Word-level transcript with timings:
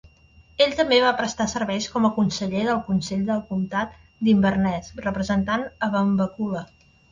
Ell 0.65 0.71
també 0.77 0.97
va 1.03 1.11
prestar 1.19 1.45
serveis 1.51 1.89
com 1.97 2.07
a 2.09 2.11
conseller 2.15 2.63
del 2.71 2.81
Consell 2.89 3.29
del 3.29 3.45
Comtat 3.51 3.95
d'Inverness, 4.31 4.91
representant 5.11 5.71
a 5.91 5.95
Benbecula. 6.01 6.69